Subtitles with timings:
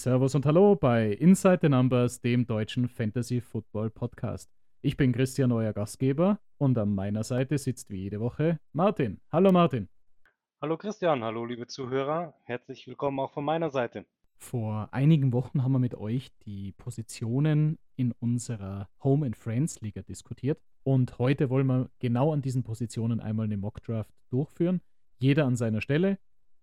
[0.00, 4.50] Servus und Hallo bei Inside the Numbers, dem deutschen Fantasy Football Podcast.
[4.80, 9.20] Ich bin Christian, euer Gastgeber, und an meiner Seite sitzt wie jede Woche Martin.
[9.30, 9.90] Hallo Martin.
[10.62, 14.06] Hallo Christian, hallo liebe Zuhörer, herzlich willkommen auch von meiner Seite.
[14.38, 20.00] Vor einigen Wochen haben wir mit euch die Positionen in unserer Home and Friends Liga
[20.00, 24.80] diskutiert und heute wollen wir genau an diesen Positionen einmal eine Mock Draft durchführen.
[25.18, 26.18] Jeder an seiner Stelle.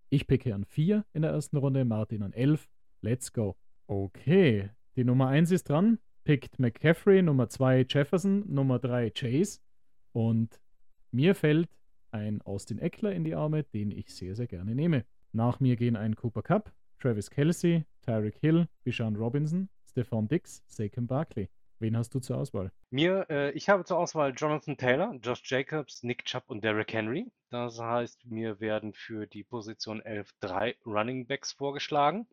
[0.10, 2.68] Ich picke an 4 in der ersten Runde, Martin an 11
[3.02, 3.56] Let's go.
[3.88, 6.00] Okay, die Nummer 1 ist dran.
[6.24, 9.60] Pickt McCaffrey, Nummer 2 Jefferson, Nummer 3 Chase.
[10.12, 10.60] Und
[11.12, 11.70] mir fällt
[12.12, 15.06] ein Austin Eckler in die Arme, den ich sehr, sehr gerne nehme.
[15.32, 21.08] Nach mir gehen ein Cooper Cup, Travis Kelsey, Tyreek Hill, Bishan Robinson, Stephon Dix, Saquon
[21.08, 21.50] Barkley.
[21.80, 22.72] Wen hast du zur Auswahl?
[22.90, 27.32] Mir, äh, ich habe zur Auswahl Jonathan Taylor, Josh Jacobs, Nick Chubb und Derrick Henry.
[27.52, 32.28] Das heißt, mir werden für die Position 11 drei Running Backs vorgeschlagen.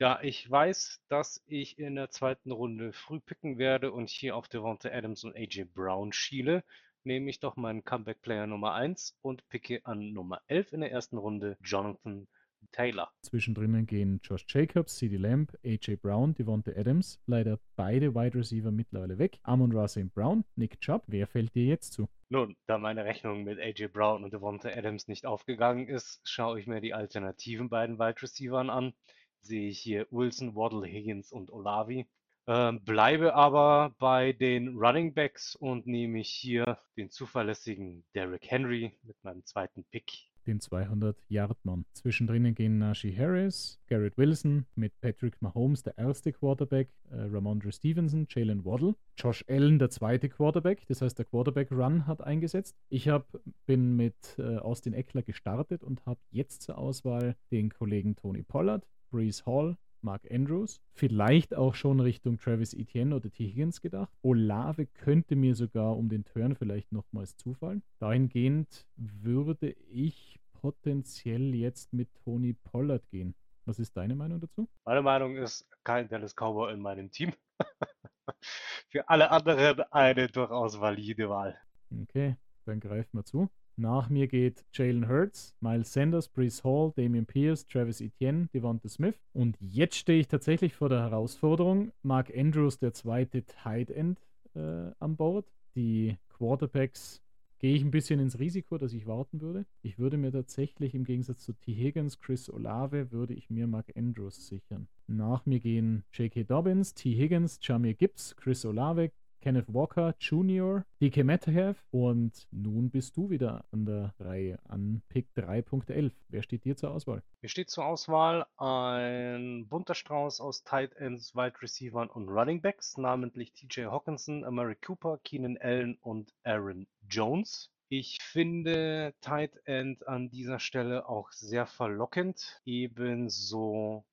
[0.00, 4.48] Da ich weiß, dass ich in der zweiten Runde früh picken werde und hier auf
[4.48, 6.64] Devonta Adams und AJ Brown schiele,
[7.04, 11.18] nehme ich doch meinen Comeback-Player Nummer 1 und picke an Nummer 11 in der ersten
[11.18, 12.26] Runde Jonathan
[12.72, 13.12] Taylor.
[13.20, 17.20] Zwischendrin gehen Josh Jacobs, CeeDee Lamb, AJ Brown, Devonta Adams.
[17.26, 19.38] Leider beide Wide Receiver mittlerweile weg.
[19.42, 20.14] Amon Ra St.
[20.14, 21.02] Brown, Nick Chubb.
[21.08, 22.08] Wer fällt dir jetzt zu?
[22.30, 26.66] Nun, da meine Rechnung mit AJ Brown und Devonta Adams nicht aufgegangen ist, schaue ich
[26.66, 28.94] mir die alternativen beiden Wide Receivers an
[29.42, 32.06] sehe ich hier Wilson, Waddle, Higgins und Olavi.
[32.46, 39.22] Ähm, bleibe aber bei den Running Backs und nehme hier den zuverlässigen Derrick Henry mit
[39.22, 40.30] meinem zweiten Pick.
[40.46, 41.84] Den 200-Yard-Mann.
[41.92, 48.26] Zwischendrin gehen Najee Harris, Garrett Wilson mit Patrick Mahomes, der erste Quarterback, äh, Ramondre Stevenson,
[48.28, 50.84] Jalen Waddle, Josh Allen, der zweite Quarterback.
[50.88, 52.74] Das heißt, der Quarterback-Run hat eingesetzt.
[52.88, 53.28] Ich hab,
[53.66, 58.86] bin mit äh, Austin Eckler gestartet und habe jetzt zur Auswahl den Kollegen Tony Pollard,
[59.10, 63.46] Brees Hall, Mark Andrews, vielleicht auch schon Richtung Travis Etienne oder T.
[63.46, 64.12] Higgins gedacht.
[64.22, 67.82] Olave könnte mir sogar um den Turn vielleicht nochmals zufallen.
[67.98, 73.34] Dahingehend würde ich potenziell jetzt mit Tony Pollard gehen.
[73.66, 74.68] Was ist deine Meinung dazu?
[74.84, 77.32] Meine Meinung ist kein Dallas Cowboy in meinem Team.
[78.88, 81.58] Für alle anderen eine durchaus valide Wahl.
[82.02, 83.48] Okay, dann greifen wir zu.
[83.80, 89.14] Nach mir geht Jalen Hurts, Miles Sanders, Brees Hall, Damian Pierce, Travis Etienne, Devonta Smith.
[89.32, 91.90] Und jetzt stehe ich tatsächlich vor der Herausforderung.
[92.02, 94.20] Mark Andrews, der zweite Tight End,
[94.54, 95.46] äh, an Bord.
[95.76, 97.22] Die Quarterbacks
[97.58, 99.64] gehe ich ein bisschen ins Risiko, dass ich warten würde.
[99.80, 101.72] Ich würde mir tatsächlich im Gegensatz zu T.
[101.72, 104.88] Higgins, Chris Olave, würde ich mir Mark Andrews sichern.
[105.06, 106.44] Nach mir gehen J.K.
[106.44, 107.14] Dobbins, T.
[107.14, 109.10] Higgins, Jamir Gibbs, Chris Olave,
[109.40, 115.28] Kenneth Walker Jr., DK Metcalf und nun bist du wieder an der Reihe an Pick
[115.34, 116.12] 3.11.
[116.28, 117.22] Wer steht dir zur Auswahl?
[117.40, 122.98] Mir steht zur Auswahl ein bunter Strauß aus Tight Ends, Wide Receivers und Running Backs,
[122.98, 127.70] namentlich TJ Hawkinson, Amari Cooper, Keenan Allen und Aaron Jones.
[127.88, 134.04] Ich finde Tight End an dieser Stelle auch sehr verlockend, ebenso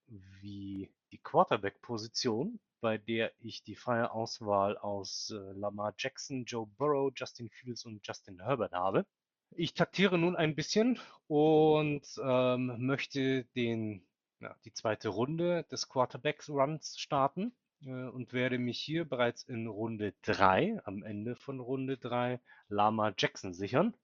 [0.42, 7.12] wie die Quarterback-Position bei der ich die freie Auswahl aus äh, Lamar Jackson, Joe Burrow,
[7.16, 9.06] Justin Fields und Justin Herbert habe.
[9.52, 14.06] Ich taktiere nun ein bisschen und ähm, möchte den,
[14.40, 20.14] ja, die zweite Runde des Quarterbacks-Runs starten äh, und werde mich hier bereits in Runde
[20.24, 22.40] 3, am Ende von Runde 3,
[22.70, 23.96] Lama Jackson sichern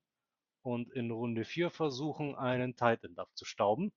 [0.61, 3.91] und in Runde 4 versuchen, einen Tight End abzustauben,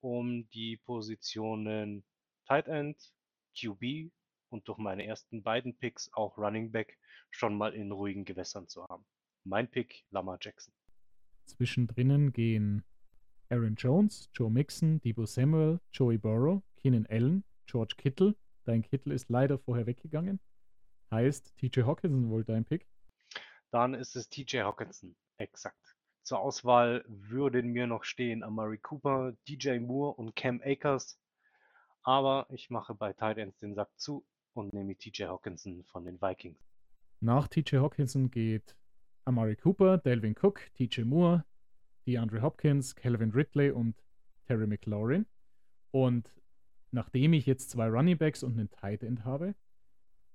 [0.00, 2.04] um die Positionen
[2.46, 3.12] Tight End,
[3.54, 4.12] QB
[4.50, 6.98] und durch meine ersten beiden Picks auch Running Back
[7.30, 9.04] schon mal in ruhigen Gewässern zu haben.
[9.44, 10.74] Mein Pick, Lamar Jackson.
[11.46, 12.84] Zwischendrin gehen
[13.48, 18.34] Aaron Jones, Joe Mixon, Debo Samuel, Joey Burrow, Keenan Allen, George Kittle.
[18.64, 20.40] Dein Kittle ist leider vorher weggegangen.
[21.10, 22.86] Heißt, TJ Hawkinson wohl dein Pick?
[23.70, 25.96] Dann ist es TJ Hawkinson, exakt.
[26.22, 31.18] Zur Auswahl würden mir noch stehen Amari Cooper, DJ Moore und Cam Akers.
[32.02, 36.20] Aber ich mache bei Tight Ends den Sack zu und nehme TJ Hawkinson von den
[36.20, 36.58] Vikings.
[37.20, 38.76] Nach TJ Hawkinson geht
[39.24, 41.44] Amari Cooper, Delvin Cook, TJ Moore,
[42.06, 43.94] DeAndre Hopkins, Calvin Ridley und
[44.46, 45.26] Terry McLaurin.
[45.92, 46.28] Und
[46.90, 49.54] nachdem ich jetzt zwei Running Backs und einen Tight End habe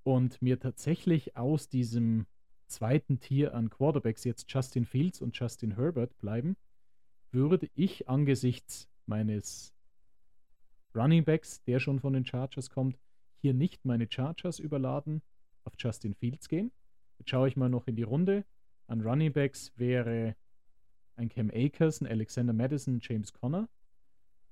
[0.02, 2.26] und mir tatsächlich aus diesem
[2.66, 6.56] zweiten Tier an Quarterbacks jetzt Justin Fields und Justin Herbert bleiben,
[7.30, 9.74] würde ich angesichts meines
[10.98, 12.98] Running Backs, der schon von den Chargers kommt,
[13.40, 15.22] hier nicht meine Chargers überladen,
[15.64, 16.72] auf Justin Fields gehen.
[17.18, 18.44] Jetzt schaue ich mal noch in die Runde.
[18.88, 20.34] An Running Backs wäre
[21.16, 23.68] ein Cam Akers, ein Alexander Madison, James Conner.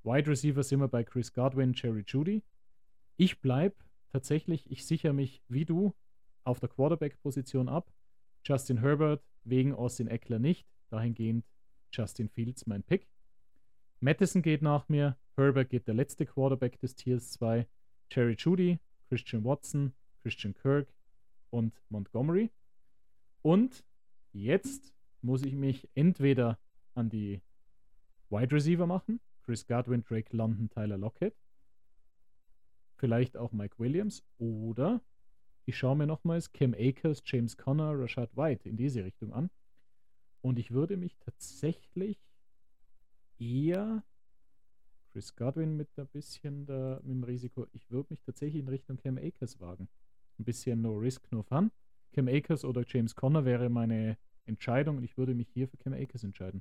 [0.05, 2.45] Wide Receiver sind wir bei Chris Godwin, Jerry Judy.
[3.17, 3.75] Ich bleibe
[4.13, 5.95] tatsächlich, ich sichere mich wie du
[6.45, 7.93] auf der Quarterback-Position ab.
[8.45, 10.67] Justin Herbert wegen Austin Eckler nicht.
[10.91, 11.45] Dahingehend
[11.91, 13.09] Justin Fields mein Pick.
[13.99, 15.17] Madison geht nach mir.
[15.37, 17.67] Herbert geht der letzte Quarterback des Tiers 2.
[18.11, 18.79] Jerry Judy,
[19.09, 19.93] Christian Watson,
[20.23, 20.89] Christian Kirk
[21.51, 22.51] und Montgomery.
[23.43, 23.85] Und
[24.33, 26.59] jetzt muss ich mich entweder
[26.95, 27.43] an die
[28.31, 29.21] Wide Receiver machen.
[29.43, 31.37] Chris Godwin, Drake London, Tyler Lockett.
[32.97, 34.25] Vielleicht auch Mike Williams.
[34.39, 35.03] Oder
[35.67, 39.51] ich schaue mir nochmals Cam Akers, James Conner, Rashad White in diese Richtung an.
[40.41, 42.19] Und ich würde mich tatsächlich
[43.39, 44.03] eher
[45.17, 48.99] Chris Godwin mit ein bisschen da, mit dem Risiko, ich würde mich tatsächlich in Richtung
[48.99, 49.89] Cam Akers wagen.
[50.39, 51.73] Ein bisschen no risk, no fun.
[52.13, 55.95] Cam Akers oder James Conner wäre meine Entscheidung und ich würde mich hier für Cam
[55.95, 56.61] Akers entscheiden.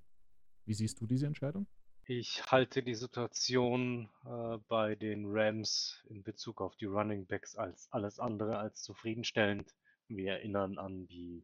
[0.63, 1.67] Wie siehst du diese Entscheidung?
[2.05, 7.91] Ich halte die Situation äh, bei den Rams in Bezug auf die Running Backs als
[7.91, 9.75] alles andere als zufriedenstellend.
[10.07, 11.43] Wir erinnern an die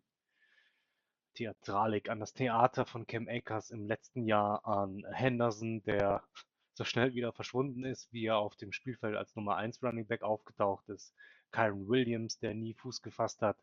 [1.33, 6.23] Theatralik, an das Theater von Cam Akers im letzten Jahr, an Henderson, der
[6.73, 10.23] so schnell wieder verschwunden ist, wie er auf dem Spielfeld als Nummer 1 Running Back
[10.23, 11.13] aufgetaucht ist.
[11.51, 13.57] Kyron Williams, der nie Fuß gefasst hat.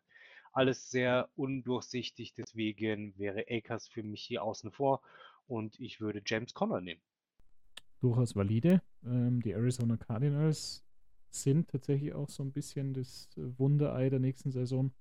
[0.51, 5.01] Alles sehr undurchsichtig, deswegen wäre Akers für mich hier außen vor
[5.47, 7.01] und ich würde James Conner nehmen.
[7.99, 8.81] Durchaus valide.
[9.03, 10.83] Ähm, die Arizona Cardinals
[11.31, 14.91] sind tatsächlich auch so ein bisschen das Wunderei der nächsten Saison.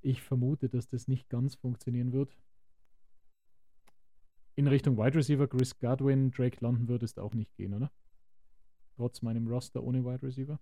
[0.00, 2.36] Ich vermute, dass das nicht ganz funktionieren wird.
[4.60, 7.90] In Richtung Wide Receiver, Chris Godwin, Drake London würde es auch nicht gehen, oder?
[8.94, 10.60] Trotz meinem Roster ohne Wide Receiver.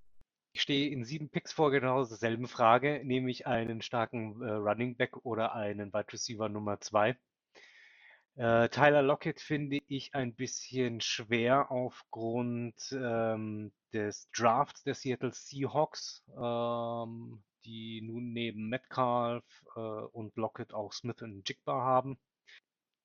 [0.52, 5.26] Ich stehe in sieben Picks vor genau derselben Frage, nämlich einen starken äh, Running Back
[5.26, 7.16] oder einen Wide Receiver Nummer 2.
[8.36, 16.22] Äh, Tyler Lockett finde ich ein bisschen schwer aufgrund ähm, des Drafts der Seattle Seahawks,
[16.40, 22.16] ähm, die nun neben Metcalf äh, und Lockett auch Smith und Jigba haben.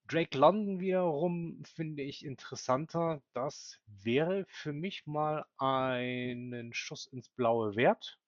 [0.08, 3.22] Drake London wiederum finde ich interessanter.
[3.34, 8.20] Das wäre für mich mal einen Schuss ins Blaue wert.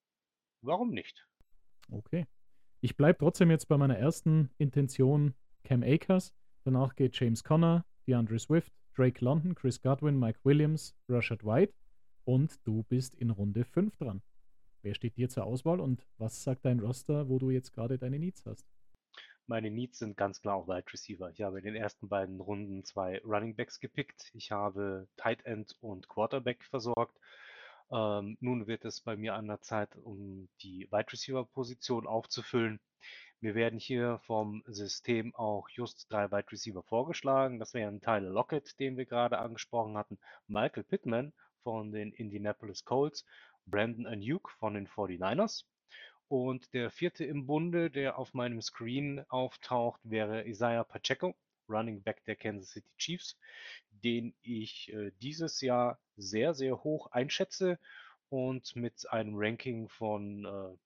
[0.62, 1.28] Warum nicht?
[1.92, 2.26] Okay.
[2.82, 5.34] Ich bleibe trotzdem jetzt bei meiner ersten Intention
[5.64, 6.34] Cam Akers.
[6.64, 11.74] Danach geht James Conner, DeAndre Swift, Drake London, Chris Godwin, Mike Williams, Rashad White
[12.24, 14.22] und du bist in Runde 5 dran.
[14.82, 18.20] Wer steht dir zur Auswahl und was sagt dein Roster, wo du jetzt gerade deine
[18.20, 18.66] Needs hast?
[19.48, 21.30] Meine Needs sind ganz klar auch Wide Receiver.
[21.30, 24.32] Ich habe in den ersten beiden Runden zwei Running Backs gepickt.
[24.34, 27.16] Ich habe Tight End und Quarterback versorgt.
[27.92, 32.80] Ähm, nun wird es bei mir an der Zeit, um die Wide Receiver Position aufzufüllen.
[33.40, 37.60] Mir werden hier vom System auch just drei Wide Receiver vorgeschlagen.
[37.60, 43.24] Das wären Tyler Lockett, den wir gerade angesprochen hatten, Michael Pittman von den Indianapolis Colts,
[43.68, 45.66] Brandon Ayuk von den 49ers
[46.28, 51.36] und der vierte im Bunde, der auf meinem Screen auftaucht, wäre Isaiah Pacheco,
[51.70, 53.38] Running Back der Kansas City Chiefs,
[53.92, 57.80] den ich äh, dieses Jahr sehr, sehr hoch einschätze
[58.30, 60.78] und mit einem Ranking von äh,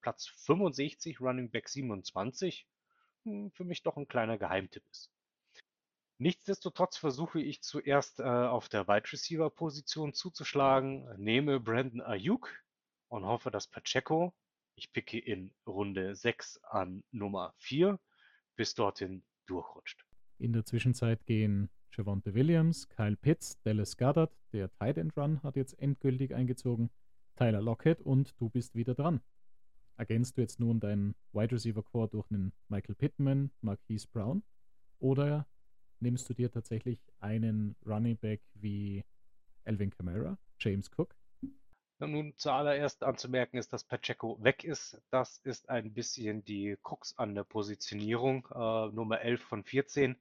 [0.00, 2.66] Platz 65, Running Back 27,
[3.24, 5.10] hm, für mich doch ein kleiner Geheimtipp ist.
[6.20, 12.52] Nichtsdestotrotz versuche ich zuerst äh, auf der Wide Receiver Position zuzuschlagen, nehme Brandon Ayuk
[13.08, 14.34] und hoffe, dass Pacheco
[14.78, 17.98] ich picke in Runde 6 an Nummer 4,
[18.54, 20.06] bis dorthin durchrutscht.
[20.38, 25.56] In der Zwischenzeit gehen Javonte Williams, Kyle Pitts, Dallas Goddard, der Tight End Run hat
[25.56, 26.90] jetzt endgültig eingezogen,
[27.34, 29.20] Tyler Lockett und du bist wieder dran.
[29.96, 34.44] Ergänzt du jetzt nun deinen Wide Receiver Core durch einen Michael Pittman, Marquise Brown
[35.00, 35.48] oder
[35.98, 39.04] nimmst du dir tatsächlich einen Running Back wie
[39.64, 41.16] Alvin Kamara, James Cook
[42.06, 45.00] nun zuallererst anzumerken ist, dass Pacheco weg ist.
[45.10, 48.46] Das ist ein bisschen die Krux an der Positionierung.
[48.54, 50.16] Äh, Nummer 11 von 14 ähm,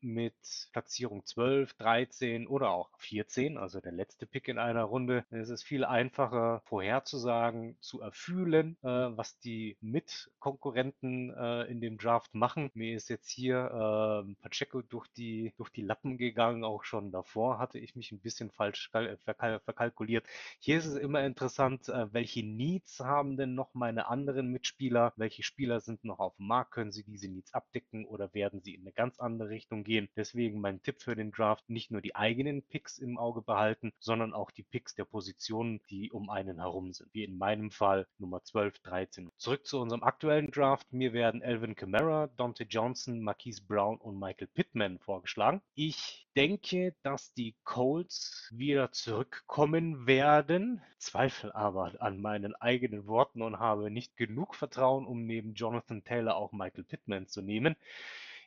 [0.00, 0.34] mit
[0.72, 5.24] Platzierung 12, 13 oder auch 14, also der letzte Pick in einer Runde.
[5.30, 12.34] Es ist viel einfacher vorherzusagen, zu erfühlen, äh, was die Mitkonkurrenten äh, in dem Draft
[12.34, 12.70] machen.
[12.74, 17.58] Mir ist jetzt hier äh, Pacheco durch die, durch die Lappen gegangen, auch schon davor
[17.58, 20.26] hatte ich mich ein bisschen falsch verkal verkalkuliert.
[20.58, 25.12] Hier ist es immer interessant, äh, welche Needs haben denn noch meine anderen Mitspieler?
[25.16, 26.72] Welche Spieler sind noch auf dem Markt?
[26.72, 30.08] Können sie diese Needs abdecken oder werden sie in eine ganz andere Richtung gehen.
[30.16, 34.32] Deswegen mein Tipp für den Draft, nicht nur die eigenen Picks im Auge behalten, sondern
[34.32, 37.12] auch die Picks der Positionen, die um einen herum sind.
[37.12, 39.30] Wie in meinem Fall Nummer 12, 13.
[39.36, 40.92] Zurück zu unserem aktuellen Draft.
[40.92, 45.60] Mir werden Alvin Kamara, Dante Johnson, Marquise Brown und Michael Pittman vorgeschlagen.
[45.74, 53.58] Ich denke, dass die Colts wieder zurückkommen werden, zweifle aber an meinen eigenen Worten und
[53.58, 57.74] habe nicht genug Vertrauen, um neben Jonathan Taylor auch Michael Pittman zu nehmen.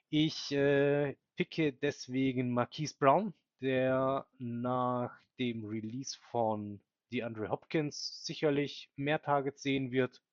[0.10, 9.22] Ich äh, picke deswegen Marquise Brown, der nach dem Release von DeAndre Hopkins sicherlich mehr
[9.22, 10.24] Targets sehen wird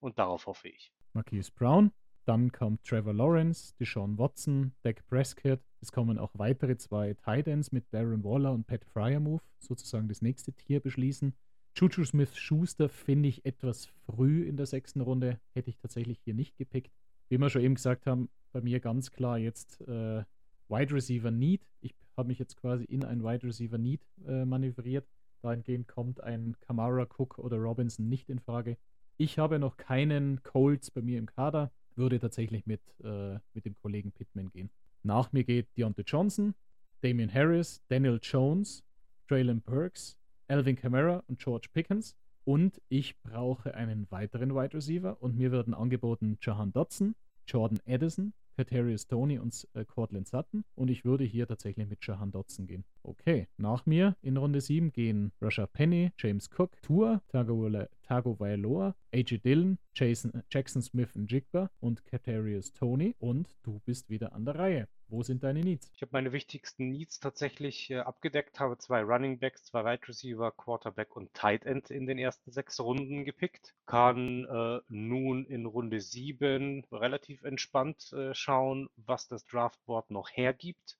[0.00, 0.92] und darauf hoffe ich.
[1.12, 1.92] Marquise Brown,
[2.24, 5.60] dann kommt Trevor Lawrence, Deshaun Watson, Dak Prescott.
[5.80, 10.52] Es kommen auch weitere zwei Titans mit Darren Waller und Pat Fryermove, sozusagen das nächste
[10.54, 11.34] Tier beschließen.
[11.76, 15.38] Juju Smith-Schuster finde ich etwas früh in der sechsten Runde.
[15.52, 16.90] Hätte ich tatsächlich hier nicht gepickt.
[17.28, 20.24] Wie wir schon eben gesagt haben, bei mir ganz klar jetzt äh,
[20.68, 21.66] Wide Receiver Need.
[21.80, 25.06] Ich habe mich jetzt quasi in ein Wide Receiver Need äh, manövriert.
[25.42, 28.76] Dahingehend kommt ein Kamara, Cook oder Robinson nicht in Frage.
[29.16, 33.74] Ich habe noch keinen Colts bei mir im Kader würde tatsächlich mit, äh, mit dem
[33.76, 34.70] Kollegen Pittman gehen.
[35.02, 36.54] Nach mir geht Deontay Johnson,
[37.00, 38.84] Damian Harris, Daniel Jones,
[39.28, 40.16] Traylon Burks,
[40.48, 42.16] Alvin Kamara und George Pickens.
[42.46, 48.34] Und ich brauche einen weiteren Wide Receiver und mir werden angeboten Jahan Dodson, Jordan Addison,
[48.56, 50.64] Katerius Tony und äh, Cortland Sutton.
[50.76, 52.84] Und ich würde hier tatsächlich mit Jahan Dodson gehen.
[53.02, 59.38] Okay, nach mir in Runde 7 gehen Rashad Penny, James Cook, Tour, Tago Vailoa, AJ
[59.38, 63.16] Dillon, Jason, Jackson Smith und Jigba und Katerius Tony.
[63.18, 64.88] Und du bist wieder an der Reihe.
[65.08, 65.88] Wo sind deine Needs?
[65.94, 70.50] Ich habe meine wichtigsten Needs tatsächlich äh, abgedeckt, habe zwei Running Backs, zwei Wide Receiver,
[70.50, 73.76] Quarterback und Tight End in den ersten sechs Runden gepickt.
[73.86, 80.98] Kann äh, nun in Runde sieben relativ entspannt äh, schauen, was das Draftboard noch hergibt.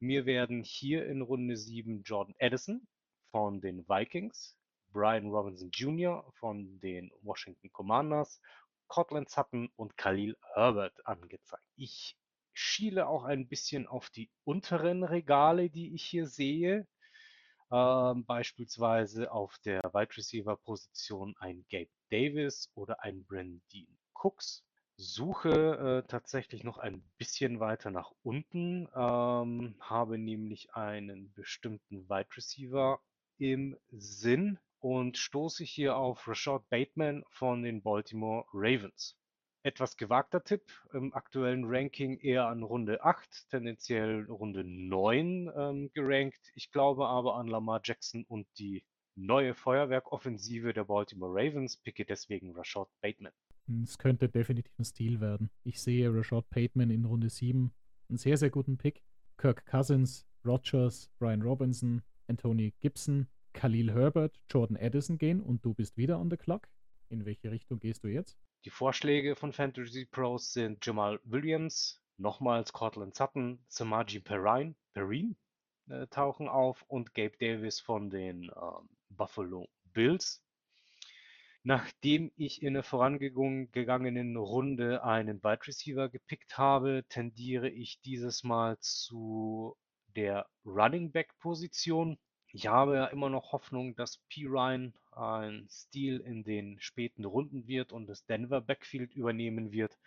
[0.00, 2.86] Mir werden hier in Runde sieben Jordan Addison
[3.30, 4.56] von den Vikings,
[4.90, 6.24] Brian Robinson Jr.
[6.40, 8.40] von den Washington Commanders,
[8.86, 11.62] Cortland Sutton und Khalil Herbert angezeigt.
[11.76, 12.16] Ich
[12.54, 16.86] schiele auch ein bisschen auf die unteren Regale, die ich hier sehe.
[17.70, 24.64] Ähm, beispielsweise auf der Wide Receiver Position ein Gabe Davis oder ein Brandon Cooks.
[24.96, 32.28] Suche äh, tatsächlich noch ein bisschen weiter nach unten, ähm, habe nämlich einen bestimmten Wide
[32.36, 33.00] Receiver
[33.38, 39.16] im Sinn und stoße hier auf Rashad Bateman von den Baltimore Ravens.
[39.64, 46.52] Etwas gewagter Tipp, im aktuellen Ranking eher an Runde 8, tendenziell Runde 9 ähm, gerankt.
[46.54, 48.84] Ich glaube aber an Lamar Jackson und die
[49.16, 53.32] neue Feuerwerkoffensive der Baltimore Ravens, picke deswegen Rashad Bateman.
[53.82, 55.48] Es könnte definitiv ein Stil werden.
[55.62, 57.72] Ich sehe Rashad Bateman in Runde 7
[58.10, 59.02] einen sehr, sehr guten Pick.
[59.38, 65.96] Kirk Cousins, Rogers, Brian Robinson, Anthony Gibson, Khalil Herbert, Jordan Addison gehen und du bist
[65.96, 66.68] wieder on the clock.
[67.08, 68.36] In welche Richtung gehst du jetzt?
[68.64, 75.36] Die Vorschläge von Fantasy Pros sind Jamal Williams, nochmals Cortland Sutton, Samaji Perrine, Perrine
[75.90, 80.42] äh, tauchen auf und Gabe Davis von den ähm, Buffalo Bills.
[81.62, 88.78] Nachdem ich in der vorangegangenen Runde einen Wide Receiver gepickt habe, tendiere ich dieses Mal
[88.80, 89.76] zu
[90.16, 92.18] der Running Back Position.
[92.54, 94.46] Ich habe ja immer noch Hoffnung, dass P.
[94.46, 99.98] Ryan ein Stil in den späten Runden wird und das Denver Backfield übernehmen wird.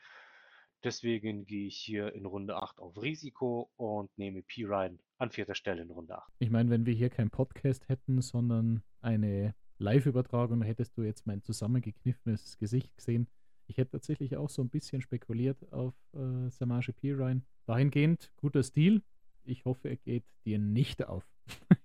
[0.81, 4.63] Deswegen gehe ich hier in Runde 8 auf Risiko und nehme P.
[4.63, 6.31] Ryan an vierter Stelle in Runde 8.
[6.39, 11.43] Ich meine, wenn wir hier kein Podcast hätten, sondern eine Live-Übertragung, hättest du jetzt mein
[11.43, 13.27] zusammengekniffenes Gesicht gesehen.
[13.65, 17.11] Ich hätte tatsächlich auch so ein bisschen spekuliert auf äh, Samage P.
[17.11, 17.45] Ryan.
[17.65, 19.03] Dahingehend guter Stil.
[19.43, 21.27] Ich hoffe, er geht dir nicht auf.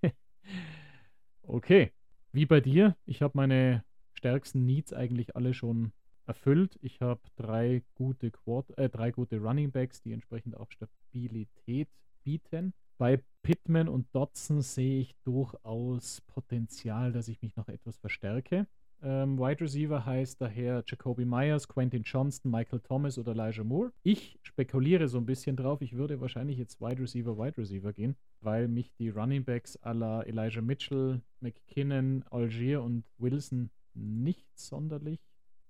[1.45, 1.91] Okay,
[2.31, 3.83] wie bei dir, ich habe meine
[4.13, 5.91] stärksten Needs eigentlich alle schon
[6.25, 6.79] erfüllt.
[6.81, 11.89] Ich habe drei gute Quad äh, drei gute Running Backs, die entsprechend auch Stabilität
[12.23, 12.73] bieten.
[12.97, 18.65] Bei Pittman und Dodson sehe ich durchaus Potenzial, dass ich mich noch etwas verstärke.
[19.05, 23.91] Ähm, Wide Receiver heißt daher Jacoby Myers, Quentin Johnston, Michael Thomas oder Elijah Moore.
[24.01, 25.81] Ich spekuliere so ein bisschen drauf.
[25.81, 30.25] Ich würde wahrscheinlich jetzt Wide Receiver, Wide Receiver gehen, weil mich die Running Backs aller
[30.25, 35.19] Elijah Mitchell, McKinnon, Algier und Wilson nicht sonderlich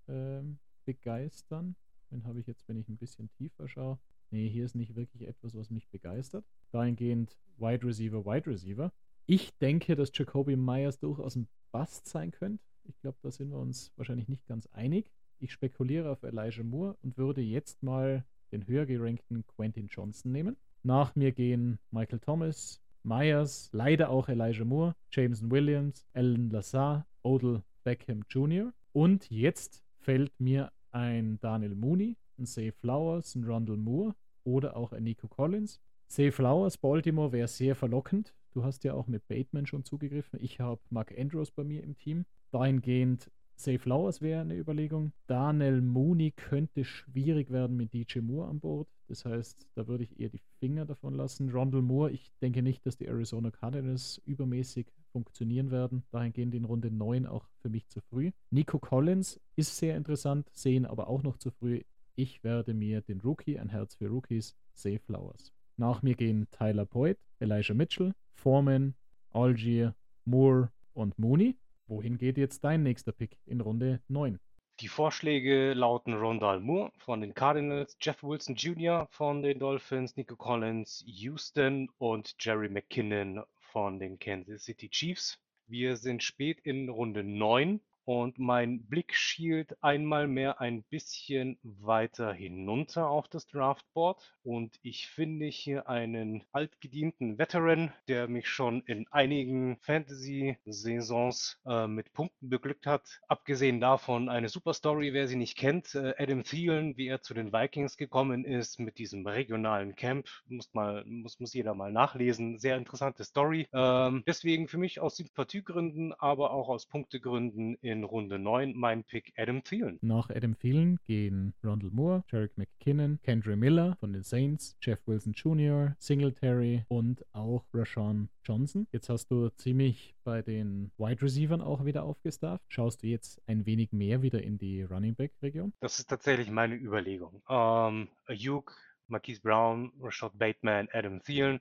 [0.08, 1.76] ähm, begeistern.
[2.12, 3.98] Den habe ich jetzt, wenn ich ein bisschen tiefer schaue.
[4.30, 6.46] Nee, hier ist nicht wirklich etwas, was mich begeistert.
[6.72, 8.92] Dahingehend Wide Receiver, Wide Receiver.
[9.26, 12.64] Ich denke, dass Jacoby Myers durchaus ein Bust sein könnte.
[12.86, 15.12] Ich glaube, da sind wir uns wahrscheinlich nicht ganz einig.
[15.40, 20.58] Ich spekuliere auf Elijah Moore und würde jetzt mal den höher gerankten Quentin Johnson nehmen.
[20.84, 27.64] Nach mir gehen Michael Thomas, Myers, leider auch Elijah Moore, Jameson Williams, Alan Lazar, Odell
[27.84, 28.74] Beckham Jr.
[28.94, 34.92] Und jetzt fällt mir ein Daniel Mooney, ein Say Flowers, ein Rondell Moore oder auch
[34.94, 35.80] ein Nico Collins.
[36.08, 38.34] Say Flowers, Baltimore wäre sehr verlockend.
[38.52, 40.40] Du hast ja auch mit Bateman schon zugegriffen.
[40.42, 42.26] Ich habe Mark Andrews bei mir im Team.
[42.54, 45.12] Dahingehend Say Flowers wäre eine Überlegung.
[45.26, 48.88] Daniel Mooney könnte schwierig werden mit DJ Moore an Bord.
[49.08, 51.50] Das heißt, da würde ich eher die Finger davon lassen.
[51.50, 56.04] Rondell Moore, ich denke nicht, dass die Arizona Cardinals übermäßig funktionieren werden.
[56.12, 58.32] Dahingehend in Runde 9 auch für mich zu früh.
[58.52, 61.82] Nico Collins ist sehr interessant, sehen aber auch noch zu früh.
[62.16, 65.52] Ich werde mir den Rookie, ein Herz für Rookies, Say Flowers.
[65.78, 68.94] Nach mir gehen Tyler Boyd, Elijah Mitchell, Foreman,
[69.32, 69.96] Algier,
[70.26, 71.58] Moore und Mooney.
[71.94, 74.40] Wohin geht jetzt dein nächster Pick in Runde 9?
[74.80, 79.06] Die Vorschläge lauten Rondal Moore von den Cardinals, Jeff Wilson Jr.
[79.12, 85.38] von den Dolphins, Nico Collins, Houston und Jerry McKinnon von den Kansas City Chiefs.
[85.68, 92.34] Wir sind spät in Runde 9 und mein Blick schielt einmal mehr ein bisschen weiter
[92.34, 94.36] hinunter auf das Draftboard.
[94.44, 102.12] Und ich finde hier einen altgedienten Veteran, der mich schon in einigen Fantasy-Saisons äh, mit
[102.14, 103.22] Punkten beglückt hat.
[103.28, 105.96] Abgesehen davon eine super Story, wer sie nicht kennt.
[105.96, 110.28] Äh, Adam Thielen, wie er zu den Vikings gekommen ist mit diesem regionalen Camp.
[110.48, 112.60] Muss, mal, muss, muss jeder mal nachlesen.
[112.60, 113.68] Sehr interessante Story.
[113.72, 119.34] Ähm, deswegen für mich aus Sympathiegründen, aber auch aus Punktegründen in Runde 9 mein Pick
[119.36, 120.00] Adam Thielen.
[120.02, 125.34] Nach Adam Thielen gehen Rondell Moore, Jarek McKinnon, Kendra Miller von den Saints, Jeff Wilson
[125.34, 128.88] Jr., Singletary und auch Rashawn Johnson.
[128.94, 132.64] Jetzt hast du ziemlich bei den Wide Receivern auch wieder aufgestafft.
[132.70, 135.74] Schaust du jetzt ein wenig mehr wieder in die Running Back Region?
[135.82, 137.42] Das ist tatsächlich meine Überlegung.
[137.50, 141.60] Ähm, Ayuk, Marquise Brown, Rashad Bateman, Adam Thielen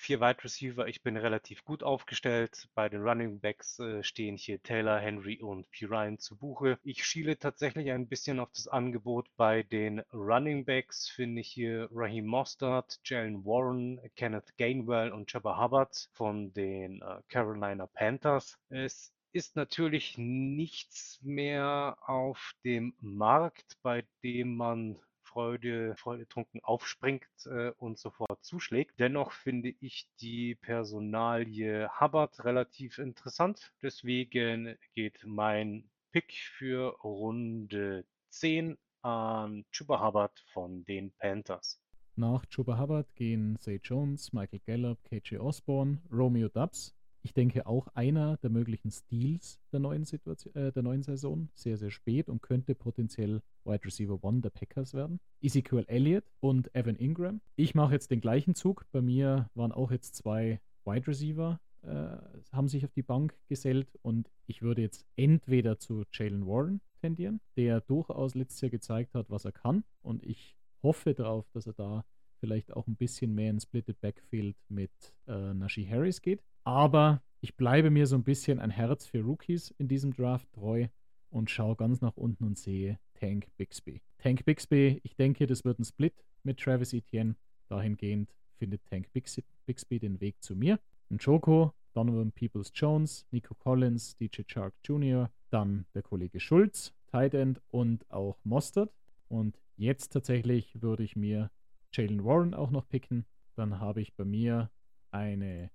[0.00, 0.88] vier Wide Receiver.
[0.88, 2.68] Ich bin relativ gut aufgestellt.
[2.74, 5.84] Bei den Running Backs äh, stehen hier Taylor, Henry und P.
[5.84, 6.78] Ryan zu Buche.
[6.82, 11.08] Ich schiele tatsächlich ein bisschen auf das Angebot bei den Running Backs.
[11.08, 17.20] Finde ich hier Raheem Mostert, Jalen Warren, Kenneth Gainwell und Chubba Hubbard von den äh,
[17.28, 18.58] Carolina Panthers.
[18.70, 24.98] Es ist natürlich nichts mehr auf dem Markt, bei dem man
[25.32, 28.98] Freude, freudetrunken aufspringt äh, und sofort zuschlägt.
[28.98, 33.72] Dennoch finde ich die Personalie Hubbard relativ interessant.
[33.80, 41.80] Deswegen geht mein Pick für Runde 10 an Chuba Hubbard von den Panthers.
[42.16, 47.88] Nach Chuba Hubbard gehen Zay Jones, Michael Gallup, KJ Osborne, Romeo Dubs ich denke auch
[47.88, 52.42] einer der möglichen Steals der neuen, Situation, äh, der neuen Saison, sehr, sehr spät und
[52.42, 55.20] könnte potenziell Wide Receiver One der Packers werden.
[55.40, 57.40] Ezekiel Elliott und Evan Ingram.
[57.56, 58.86] Ich mache jetzt den gleichen Zug.
[58.92, 62.16] Bei mir waren auch jetzt zwei Wide Receiver, äh,
[62.52, 67.40] haben sich auf die Bank gesellt und ich würde jetzt entweder zu Jalen Warren tendieren,
[67.56, 71.74] der durchaus letztes Jahr gezeigt hat, was er kann und ich hoffe darauf, dass er
[71.74, 72.04] da
[72.40, 74.90] vielleicht auch ein bisschen mehr in Splitted Backfield mit
[75.26, 76.42] äh, Najee Harris geht.
[76.64, 80.88] Aber ich bleibe mir so ein bisschen ein Herz für Rookies in diesem Draft treu
[81.30, 84.02] und schaue ganz nach unten und sehe Tank Bixby.
[84.18, 87.36] Tank Bixby, ich denke, das wird ein Split mit Travis Etienne.
[87.68, 90.78] Dahingehend findet Tank Bixby, Bixby den Weg zu mir.
[91.08, 97.34] Und Joko, Donovan Peoples Jones, Nico Collins, DJ Chark Jr., dann der Kollege Schulz, Tight
[97.34, 98.92] End und auch Mostert.
[99.28, 101.50] Und jetzt tatsächlich würde ich mir
[101.92, 103.24] Jalen Warren auch noch picken.
[103.56, 104.70] Dann habe ich bei mir
[105.10, 105.70] eine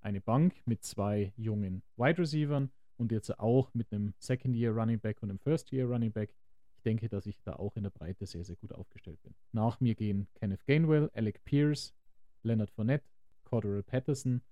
[0.00, 5.00] eine Bank mit zwei jungen Wide Receivern und jetzt auch mit einem Second Year Running
[5.00, 6.34] Back und einem First Year Running Back.
[6.76, 9.34] Ich denke, dass ich da auch in der Breite sehr, sehr gut aufgestellt bin.
[9.52, 11.94] Nach mir gehen Kenneth Gainwell, Alec Pierce,
[12.42, 13.04] Leonard Fournette,
[13.44, 14.42] Cordero Patterson,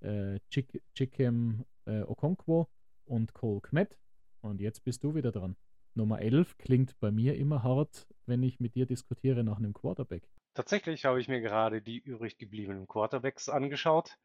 [0.00, 2.68] äh, Chikem äh, Okonkwo
[3.04, 3.98] und Cole Kmet.
[4.40, 5.56] Und jetzt bist du wieder dran.
[5.94, 10.28] Nummer 11 klingt bei mir immer hart, wenn ich mit dir diskutiere nach einem Quarterback.
[10.54, 14.18] Tatsächlich habe ich mir gerade die übrig gebliebenen Quarterbacks angeschaut.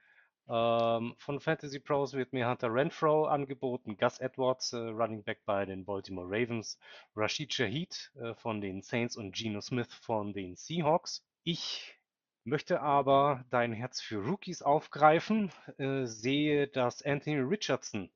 [0.50, 5.66] Ähm, von Fantasy Pros wird mir Hunter Renfro angeboten, Gus Edwards, äh, Running Back bei
[5.66, 6.80] den Baltimore Ravens,
[7.16, 11.26] Rashid Shaheed äh, von den Saints und Geno Smith von den Seahawks.
[11.44, 11.98] Ich
[12.46, 18.10] möchte aber dein Herz für Rookies aufgreifen, äh, sehe, dass Anthony Richardson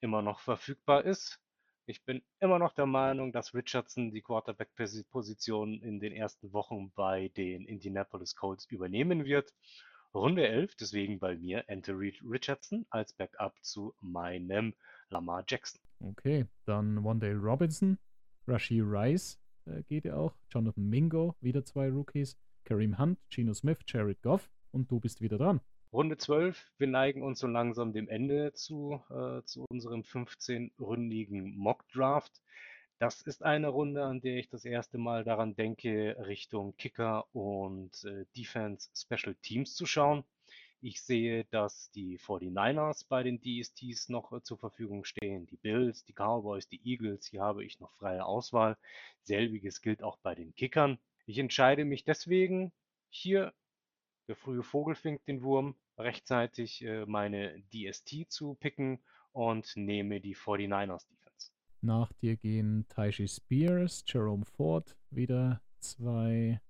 [0.00, 1.40] immer noch verfügbar ist.
[1.86, 7.28] Ich bin immer noch der Meinung, dass Richardson die Quarterback-Position in den ersten Wochen bei
[7.36, 9.52] den Indianapolis Colts übernehmen wird.
[10.14, 14.74] Runde 11, deswegen bei mir Anthony Richardson als Backup zu meinem
[15.10, 15.80] Lamar Jackson.
[16.00, 17.98] Okay, dann Wandale Robinson,
[18.46, 23.78] Rashi Rice äh, geht ja auch, Jonathan Mingo, wieder zwei Rookies, Kareem Hunt, Geno Smith,
[23.86, 25.60] Jared Goff und du bist wieder dran.
[25.92, 26.72] Runde 12.
[26.78, 32.40] Wir neigen uns so langsam dem Ende zu, äh, zu unserem 15-ründigen Mock Draft.
[32.98, 38.04] Das ist eine Runde, an der ich das erste Mal daran denke, Richtung Kicker und
[38.04, 40.24] äh, Defense Special Teams zu schauen.
[40.80, 46.04] Ich sehe, dass die 49ers bei den DSTs noch äh, zur Verfügung stehen, die Bills,
[46.04, 48.76] die Cowboys, die Eagles, hier habe ich noch freie Auswahl.
[49.22, 50.98] Selbiges gilt auch bei den Kickern.
[51.26, 52.70] Ich entscheide mich deswegen,
[53.08, 53.52] hier,
[54.28, 59.00] der frühe Vogel fängt den Wurm, rechtzeitig äh, meine DST zu picken
[59.32, 61.23] und nehme die 49ers Defense.
[61.84, 66.62] Nach dir gehen Taishi Spears, Jerome Ford, wieder zwei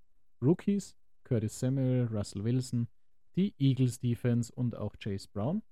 [0.42, 2.88] Rookies, Curtis Samuel, Russell Wilson,
[3.36, 5.62] die Eagles Defense und auch Chase Brown.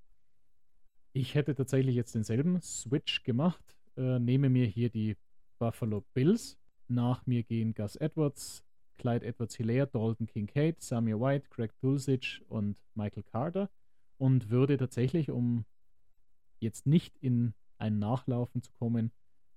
[1.13, 5.17] Ich hätte tatsächlich jetzt denselben Switch gemacht, äh, nehme mir hier die
[5.59, 6.57] Buffalo Bills.
[6.87, 8.63] Nach mir gehen Gus Edwards,
[8.97, 13.71] Clyde Edwards-Hilaire, Dalton Kincaid, Samuel White, Greg Dulcich und Michael Carter
[14.19, 15.65] und würde tatsächlich, um
[16.61, 19.11] jetzt nicht in ein Nachlaufen zu kommen,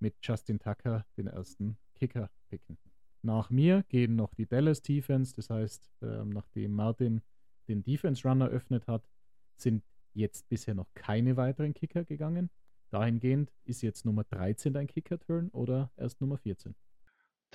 [0.05, 2.77] mit Justin Tucker den ersten Kicker picken.
[3.23, 7.23] Nach mir gehen noch die Dallas Defense, das heißt, äh, nachdem Martin
[7.67, 9.09] den Defense Runner öffnet hat,
[9.55, 12.51] sind jetzt bisher noch keine weiteren Kicker gegangen.
[12.91, 16.75] Dahingehend ist jetzt Nummer 13 dein Kicker-Turn oder erst Nummer 14?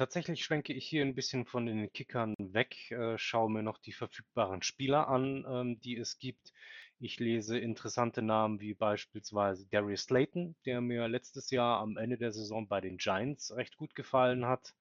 [0.01, 3.93] Tatsächlich schwenke ich hier ein bisschen von den Kickern weg, äh, schaue mir noch die
[3.93, 6.55] verfügbaren Spieler an, ähm, die es gibt.
[6.99, 12.33] Ich lese interessante Namen wie beispielsweise Darius Slayton, der mir letztes Jahr am Ende der
[12.33, 14.75] Saison bei den Giants recht gut gefallen hat.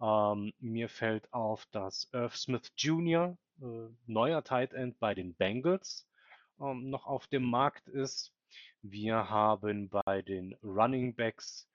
[0.00, 6.08] Ähm, mir fällt auf, dass Irv Smith Jr., äh, neuer Tight End bei den Bengals,
[6.60, 8.32] ähm, noch auf dem Markt ist.
[8.82, 11.68] Wir haben bei den Running Backs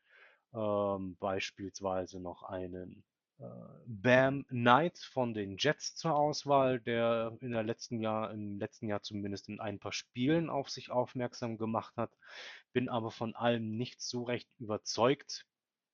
[0.53, 3.03] ähm, beispielsweise noch einen
[3.39, 3.45] äh,
[3.85, 9.01] Bam Knight von den Jets zur Auswahl, der in der letzten Jahr, im letzten Jahr
[9.01, 12.11] zumindest in ein paar Spielen auf sich aufmerksam gemacht hat.
[12.73, 15.45] Bin aber von allem nicht so recht überzeugt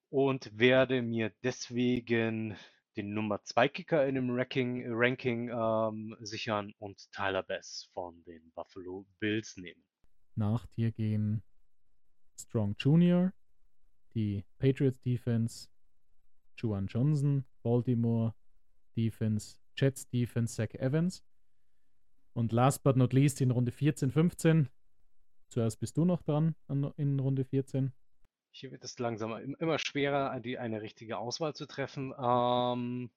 [0.10, 2.58] und werde mir deswegen
[2.98, 8.52] den Nummer 2 Kicker in dem Ranking, Ranking ähm, sichern und Tyler Bass von den
[8.56, 9.84] Buffalo Bills nehmen.
[10.36, 11.44] Nach dir gehen
[12.40, 13.32] Strong Jr.,
[14.18, 15.70] die Patriots Defense,
[16.58, 18.34] Juan Johnson, Baltimore
[18.96, 21.24] Defense, Jets Defense, Zach Evans.
[22.34, 24.70] Und last but not least in Runde 14, 15.
[25.50, 26.56] Zuerst bist du noch dran
[26.98, 27.94] in Runde 14.
[28.52, 32.12] Hier wird es langsam immer schwerer, die, eine richtige Auswahl zu treffen.
[32.20, 33.12] Ähm,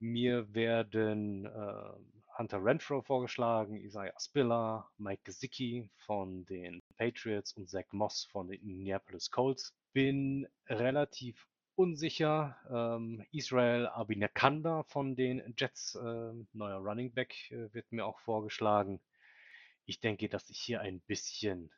[0.00, 1.92] mir werden äh,
[2.36, 8.60] Hunter Renfro vorgeschlagen, Isaiah Spiller, Mike Gesicki von den Patriots und Zach Moss von den
[8.60, 9.72] Indianapolis Colts.
[9.96, 12.54] Bin relativ unsicher.
[12.70, 19.00] Ähm, Israel Abinakanda von den Jets, äh, neuer Running Back, äh, wird mir auch vorgeschlagen.
[19.86, 21.70] Ich denke, dass ich hier ein bisschen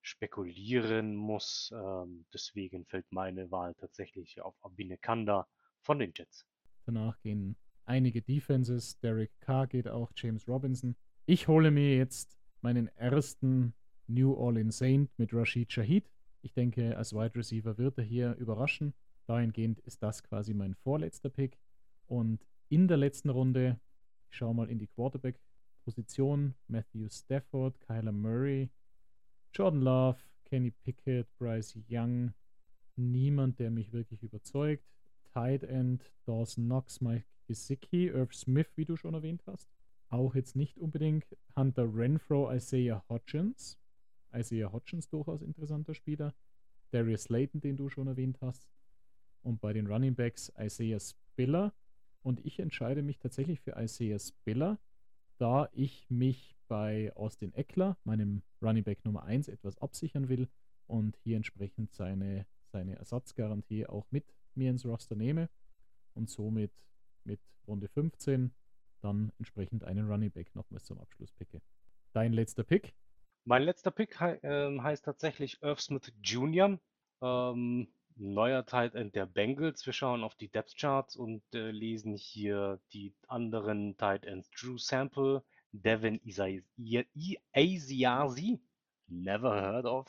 [0.00, 1.72] spekulieren muss.
[1.72, 5.46] Ähm, deswegen fällt meine Wahl tatsächlich auf Abinakanda
[5.82, 6.44] von den Jets.
[6.86, 7.54] Danach gehen
[7.84, 8.98] einige Defenses.
[8.98, 10.96] Derek Carr geht auch, James Robinson.
[11.26, 13.74] Ich hole mir jetzt meinen ersten
[14.08, 16.10] New Orleans Saint mit Rashid Shahid.
[16.42, 18.94] Ich denke, als Wide Receiver wird er hier überraschen.
[19.26, 21.58] Dahingehend ist das quasi mein vorletzter Pick.
[22.06, 23.80] Und in der letzten Runde,
[24.30, 28.70] ich schaue mal in die Quarterback-Position, Matthew Stafford, Kyler Murray,
[29.54, 32.34] Jordan Love, Kenny Pickett, Bryce Young,
[32.96, 34.84] niemand, der mich wirklich überzeugt.
[35.32, 39.70] Tight End, Dawson Knox, Mike Gesicki, Irv Smith, wie du schon erwähnt hast.
[40.08, 41.24] Auch jetzt nicht unbedingt
[41.56, 43.78] Hunter Renfro, Isaiah Hodgins.
[44.34, 46.34] Isaiah Hodgins durchaus interessanter Spieler.
[46.90, 48.68] Darius Slayton, den du schon erwähnt hast.
[49.42, 51.72] Und bei den Running Backs Isaiah Spiller.
[52.22, 54.78] Und ich entscheide mich tatsächlich für Isaiah Spiller,
[55.38, 60.48] da ich mich bei Austin Eckler, meinem Running Back Nummer 1, etwas absichern will
[60.86, 65.48] und hier entsprechend seine, seine Ersatzgarantie auch mit mir ins Roster nehme
[66.14, 66.72] und somit
[67.24, 68.52] mit Runde 15
[69.00, 71.60] dann entsprechend einen Running Back nochmals zum Abschluss picke.
[72.12, 72.94] Dein letzter Pick?
[73.44, 76.78] Mein letzter Pick he äh, heißt tatsächlich Irv Smith Jr.
[77.20, 79.84] Ähm, neuer Tight End der Bengals.
[79.84, 84.48] Wir schauen auf die Depth Charts und äh, lesen hier die anderen Tight Ends.
[84.50, 86.20] Drew Sample, Devin
[87.52, 88.60] Asiasi,
[89.08, 90.06] never heard of,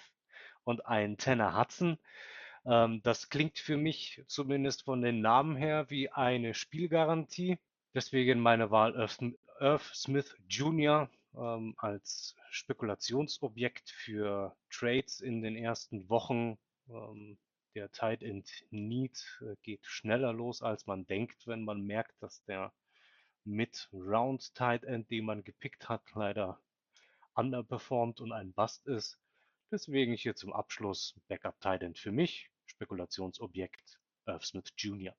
[0.64, 1.98] und ein Tanner Hudson.
[2.66, 7.58] Ähm, das klingt für mich zumindest von den Namen her wie eine Spielgarantie.
[7.96, 8.94] Deswegen meine Wahl
[9.60, 11.10] Irv Smith Jr.
[11.36, 16.58] Ähm, als Spekulationsobjekt für Trades in den ersten Wochen.
[16.90, 17.38] Ähm,
[17.76, 22.44] der Tight End Need äh, geht schneller los, als man denkt, wenn man merkt, dass
[22.46, 22.72] der
[23.46, 26.62] mit Round Tight End, den man gepickt hat, leider
[27.34, 29.20] underperformed und ein Bust ist.
[29.72, 35.16] Deswegen hier zum Abschluss Backup Tight End für mich, Spekulationsobjekt Irv Smith Jr.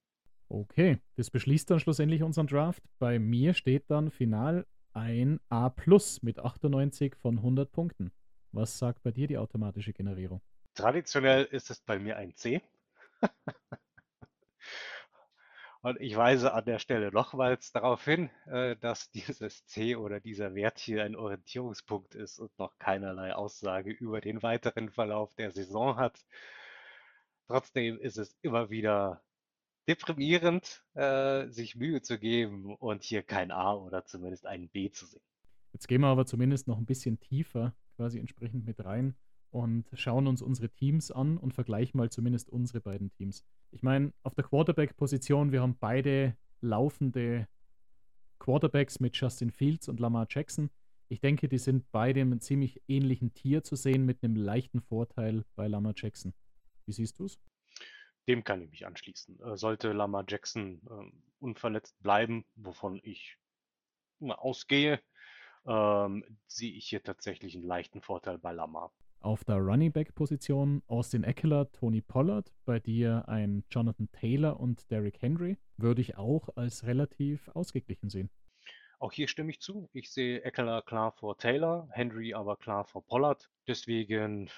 [0.48, 2.82] Okay, das beschließt dann schlussendlich unseren Draft.
[2.98, 8.12] Bei mir steht dann final ein A plus mit 98 von 100 Punkten.
[8.52, 10.40] Was sagt bei dir die automatische Generierung?
[10.74, 12.62] Traditionell ist es bei mir ein C.
[15.84, 20.54] Und ich weise an der Stelle nochmals darauf hin, äh, dass dieses C oder dieser
[20.54, 25.96] Wert hier ein Orientierungspunkt ist und noch keinerlei Aussage über den weiteren Verlauf der Saison
[25.96, 26.18] hat.
[27.48, 29.22] Trotzdem ist es immer wieder
[29.88, 35.06] deprimierend, äh, sich Mühe zu geben und hier kein A oder zumindest ein B zu
[35.06, 35.22] sehen.
[35.72, 39.14] Jetzt gehen wir aber zumindest noch ein bisschen tiefer quasi entsprechend mit rein
[39.50, 43.44] und schauen uns unsere Teams an und vergleichen mal zumindest unsere beiden Teams.
[43.70, 47.46] Ich meine, auf der Quarterback-Position, wir haben beide laufende
[48.38, 50.70] Quarterbacks mit Justin Fields und Lamar Jackson.
[51.08, 55.44] Ich denke, die sind beide im ziemlich ähnlichen Tier zu sehen mit einem leichten Vorteil
[55.54, 56.32] bei Lamar Jackson.
[56.86, 57.38] Wie siehst du es?
[58.28, 59.40] Dem kann ich mich anschließen.
[59.40, 63.36] Äh, sollte Lamar Jackson äh, unverletzt bleiben, wovon ich
[64.20, 65.00] ausgehe,
[65.66, 68.92] ähm, sehe ich hier tatsächlich einen leichten Vorteil bei Lamar.
[69.20, 74.90] Auf der Running Back Position Austin Eckler, Tony Pollard, bei dir ein Jonathan Taylor und
[74.90, 78.30] Derrick Henry, würde ich auch als relativ ausgeglichen sehen.
[78.98, 79.88] Auch hier stimme ich zu.
[79.92, 83.50] Ich sehe Eckler klar vor Taylor, Henry aber klar vor Pollard.
[83.66, 84.50] Deswegen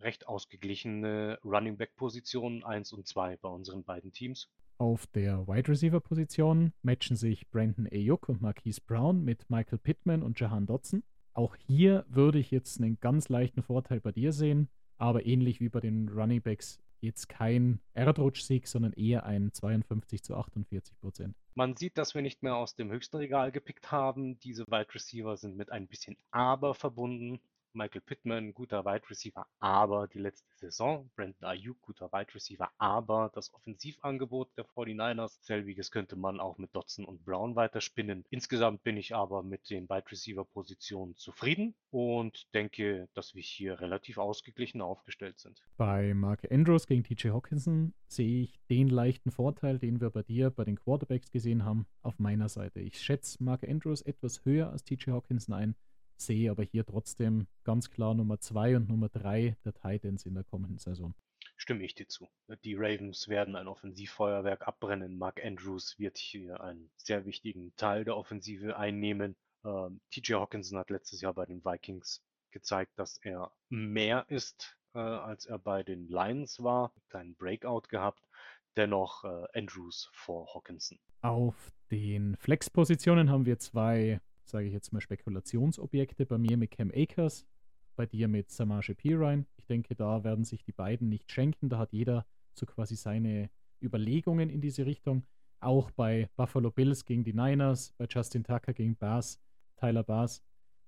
[0.00, 4.50] recht ausgeglichene Running Back Positionen 1 und 2 bei unseren beiden Teams.
[4.78, 10.22] Auf der Wide Receiver Position matchen sich Brandon Ayuk und Marquise Brown mit Michael Pittman
[10.22, 11.04] und Jahan Dotson.
[11.32, 15.68] Auch hier würde ich jetzt einen ganz leichten Vorteil bei dir sehen, aber ähnlich wie
[15.68, 21.36] bei den Running Backs jetzt kein Erdrutsch-Sieg, sondern eher ein 52 zu 48 Prozent.
[21.54, 24.38] Man sieht, dass wir nicht mehr aus dem höchsten Regal gepickt haben.
[24.40, 27.40] Diese Wide Receiver sind mit ein bisschen Aber verbunden.
[27.74, 33.30] Michael Pittman, guter Wide Receiver, aber die letzte Saison, Brandon Ayuk, guter Wide Receiver, aber
[33.34, 38.24] das Offensivangebot der 49ers, selbiges könnte man auch mit Dotson und Brown weiterspinnen.
[38.30, 43.80] Insgesamt bin ich aber mit den Wide Receiver Positionen zufrieden und denke, dass wir hier
[43.80, 45.62] relativ ausgeglichen aufgestellt sind.
[45.76, 50.50] Bei Mark Andrews gegen TJ Hawkinson sehe ich den leichten Vorteil, den wir bei dir
[50.50, 52.80] bei den Quarterbacks gesehen haben, auf meiner Seite.
[52.80, 55.74] Ich schätze Mark Andrews etwas höher als TJ Hawkinson ein
[56.16, 60.44] sehe aber hier trotzdem ganz klar Nummer 2 und Nummer 3 der Titans in der
[60.44, 61.14] kommenden Saison.
[61.56, 62.28] Stimme ich dir zu.
[62.64, 65.16] Die Ravens werden ein Offensivfeuerwerk abbrennen.
[65.16, 69.36] Mark Andrews wird hier einen sehr wichtigen Teil der Offensive einnehmen.
[69.64, 74.98] Ähm, TJ Hawkinson hat letztes Jahr bei den Vikings gezeigt, dass er mehr ist, äh,
[74.98, 76.92] als er bei den Lions war.
[76.94, 78.28] Einen kleinen Breakout gehabt.
[78.76, 80.98] Dennoch äh, Andrews vor Hawkinson.
[81.22, 86.26] Auf den Flex-Positionen haben wir zwei sage ich jetzt mal, Spekulationsobjekte.
[86.26, 87.46] Bei mir mit Cam Akers,
[87.96, 89.46] bei dir mit Samaje Pirine.
[89.56, 91.68] Ich denke, da werden sich die beiden nicht schenken.
[91.68, 93.50] Da hat jeder so quasi seine
[93.82, 95.24] Überlegungen in diese Richtung.
[95.60, 99.40] Auch bei Buffalo Bills gegen die Niners, bei Justin Tucker gegen Bass,
[99.76, 100.42] Tyler Bass,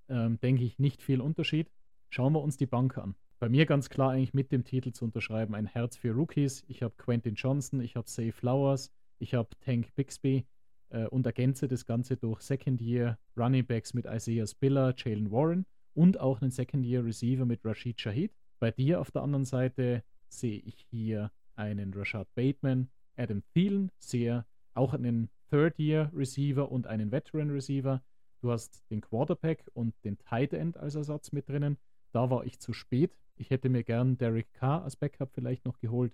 [0.09, 1.71] ähm, denke ich nicht viel Unterschied.
[2.11, 3.15] Schauen wir uns die Bank an.
[3.39, 6.65] Bei mir ganz klar eigentlich mit dem Titel zu unterschreiben, ein Herz für Rookies.
[6.69, 10.47] Ich habe Quentin Johnson, ich habe Say Flowers, ich habe Tank Bixby,
[10.91, 16.21] äh, und ergänze das Ganze durch Second-Year Running Backs mit Isaiah Spiller, Jalen Warren und
[16.21, 18.33] auch einen Second-Year Receiver mit Rashid Shahid.
[18.59, 24.45] Bei dir auf der anderen Seite sehe ich hier einen Rashad Bateman, Adam Thielen, sehe
[24.75, 28.03] auch einen Third-Year Receiver und einen Veteran Receiver.
[28.43, 31.79] Du hast den Quarterback und den Tight End als Ersatz mit drinnen.
[32.13, 33.17] Da war ich zu spät.
[33.37, 36.13] Ich hätte mir gern Derek Carr als Backup vielleicht noch geholt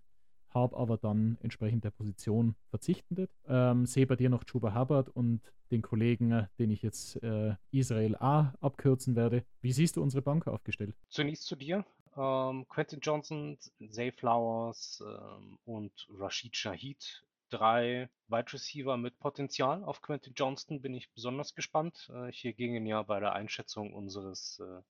[0.54, 3.30] habe aber dann entsprechend der Position verzichtet.
[3.46, 7.54] Ähm, sehe bei dir noch Chuba Hubbard und den Kollegen, äh, den ich jetzt äh,
[7.70, 9.44] Israel A abkürzen werde.
[9.60, 10.94] Wie siehst du unsere Bank aufgestellt?
[11.08, 11.84] Zunächst zu dir.
[12.16, 13.58] Ähm, Quentin Johnson,
[13.90, 17.24] Zay Flowers ähm, und Rashid Shahid.
[17.48, 19.84] Drei Wide Receiver mit Potenzial.
[19.84, 22.10] Auf Quentin Johnston bin ich besonders gespannt.
[22.14, 24.82] Äh, hier gingen ja bei der Einschätzung unseres äh,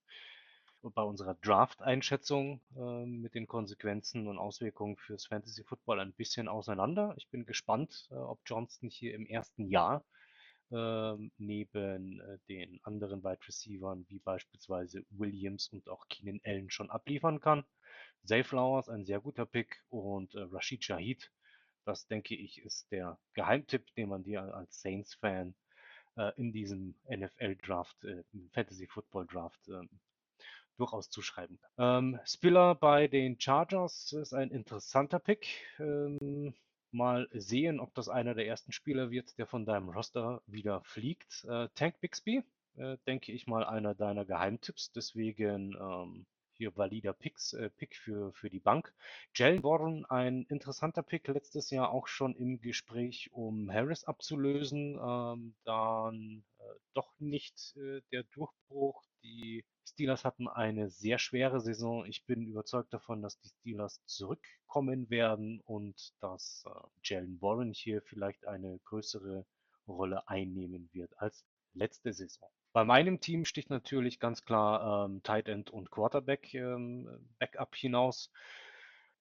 [0.90, 7.14] bei unserer Draft-Einschätzung äh, mit den Konsequenzen und Auswirkungen fürs Fantasy Football ein bisschen auseinander.
[7.16, 10.04] Ich bin gespannt, äh, ob Johnston hier im ersten Jahr
[10.70, 16.90] äh, neben äh, den anderen Wide Receivern wie beispielsweise Williams und auch Keenan Allen schon
[16.90, 17.64] abliefern kann.
[18.24, 21.30] Zay Flowers, ein sehr guter Pick und äh, Rashid Shahid,
[21.84, 25.54] das denke ich ist der Geheimtipp, den man dir als Saints-Fan
[26.16, 27.96] äh, in diesem NFL-Draft,
[28.52, 29.88] Fantasy Football Draft ähm,
[30.76, 31.58] durchaus zuschreiben.
[31.78, 35.46] Ähm, Spiller bei den Chargers ist ein interessanter Pick.
[35.78, 36.54] Ähm,
[36.94, 41.42] Mal sehen, ob das einer der ersten Spieler wird, der von deinem Roster wieder fliegt.
[41.48, 42.42] Äh, Tank Bixby,
[42.76, 44.92] äh, denke ich mal, einer deiner Geheimtipps.
[44.92, 48.92] Deswegen ähm, hier valider Picks, äh, Pick für, für die Bank.
[49.34, 54.98] Jalen Warren, ein interessanter Pick, letztes Jahr auch schon im Gespräch, um Harris abzulösen.
[55.02, 59.02] Ähm, dann äh, doch nicht äh, der Durchbruch.
[59.22, 62.06] Die Steelers hatten eine sehr schwere Saison.
[62.06, 66.70] Ich bin überzeugt davon, dass die Steelers zurückkommen werden und dass äh,
[67.02, 69.44] Jalen Warren hier vielleicht eine größere
[69.88, 72.48] Rolle einnehmen wird als letzte Saison.
[72.72, 78.30] Bei meinem Team sticht natürlich ganz klar ähm, Tight End und Quarterback ähm, Backup hinaus.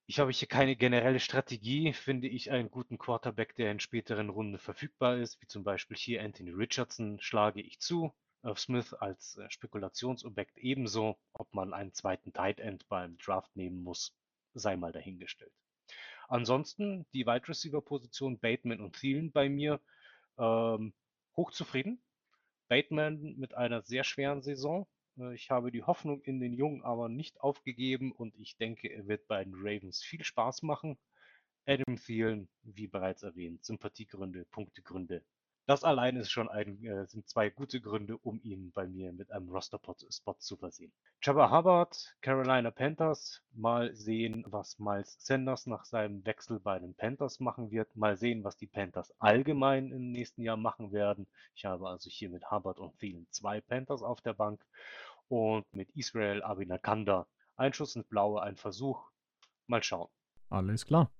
[0.05, 1.93] Ich habe hier keine generelle Strategie.
[1.93, 6.23] Finde ich einen guten Quarterback, der in späteren Runden verfügbar ist, wie zum Beispiel hier
[6.23, 8.13] Anthony Richardson, schlage ich zu.
[8.55, 11.17] Smith als äh, Spekulationsobjekt ebenso.
[11.33, 14.15] Ob man einen zweiten Tight End beim Draft nehmen muss,
[14.53, 15.53] sei mal dahingestellt.
[16.27, 19.81] Ansonsten die Wide Receiver Position Bateman und Thielen bei mir
[20.37, 20.93] ähm,
[21.35, 22.01] hochzufrieden.
[22.67, 24.87] Bateman mit einer sehr schweren Saison.
[25.17, 29.07] Äh, ich habe die Hoffnung in den Jungen aber nicht aufgegeben und ich denke, er
[29.07, 30.97] wird bei den Ravens viel Spaß machen.
[31.65, 35.23] Adam Thielen, wie bereits erwähnt, Sympathiegründe, Punktegründe,
[35.67, 39.31] das allein ist schon ein, äh, sind zwei gute Gründe, um ihn bei mir mit
[39.31, 40.91] einem Roster-Spot zu versehen.
[41.21, 43.41] Jabba Hubbard, Carolina Panthers.
[43.53, 47.95] Mal sehen, was Miles Sanders nach seinem Wechsel bei den Panthers machen wird.
[47.95, 51.27] Mal sehen, was die Panthers allgemein im nächsten Jahr machen werden.
[51.55, 54.65] Ich habe also hier mit Hubbard und Thielen zwei Panthers auf der Bank
[55.27, 59.11] und mit Israel Abinakanda ein Schuss ins Blaue, ein Versuch.
[59.67, 60.09] Mal schauen.
[60.49, 61.11] Alles klar.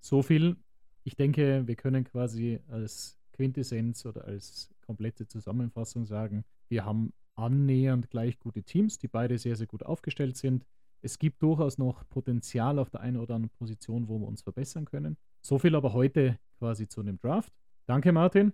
[0.00, 0.56] So viel.
[1.04, 8.10] Ich denke, wir können quasi als Quintessenz oder als komplette Zusammenfassung sagen, wir haben annähernd
[8.10, 10.64] gleich gute Teams, die beide sehr, sehr gut aufgestellt sind.
[11.02, 14.86] Es gibt durchaus noch Potenzial auf der einen oder anderen Position, wo wir uns verbessern
[14.86, 15.16] können.
[15.42, 17.52] So viel aber heute quasi zu einem Draft.
[17.86, 18.52] Danke, Martin.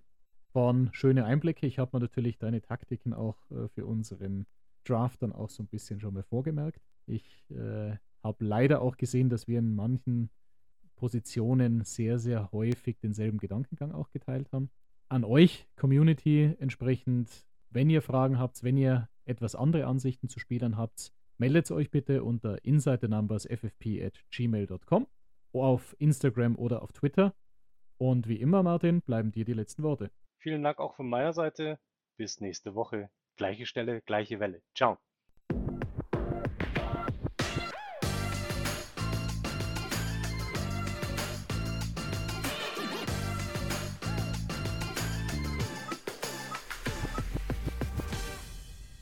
[0.53, 1.65] Waren schöne Einblicke.
[1.65, 4.47] Ich habe mir natürlich deine Taktiken auch äh, für unseren
[4.83, 6.81] Draft dann auch so ein bisschen schon mal vorgemerkt.
[7.05, 10.29] Ich äh, habe leider auch gesehen, dass wir in manchen
[11.01, 14.69] Positionen sehr, sehr häufig denselben Gedankengang auch geteilt haben.
[15.09, 17.27] An euch, Community, entsprechend,
[17.71, 22.23] wenn ihr Fragen habt, wenn ihr etwas andere Ansichten zu Spielern habt, meldet euch bitte
[22.23, 25.07] unter insidernumbers.ffp at gmail.com
[25.53, 27.33] auf Instagram oder auf Twitter.
[27.97, 30.11] Und wie immer, Martin, bleiben dir die letzten Worte.
[30.37, 31.79] Vielen Dank auch von meiner Seite.
[32.15, 33.09] Bis nächste Woche.
[33.37, 34.61] Gleiche Stelle, gleiche Welle.
[34.75, 34.99] Ciao.